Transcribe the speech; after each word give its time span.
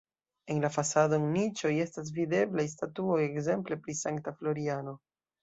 En 0.51 0.61
la 0.61 0.69
fasado 0.75 1.17
en 1.19 1.27
niĉoj 1.35 1.73
estas 1.83 2.09
videblaj 2.15 2.65
statuoj 2.73 3.19
ekzemple 3.27 3.79
pri 3.85 3.97
Sankta 4.03 4.35
Floriano. 4.41 4.97